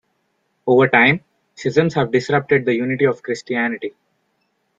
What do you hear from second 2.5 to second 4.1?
the unity of Christianity.